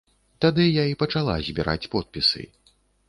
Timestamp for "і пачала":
0.91-1.35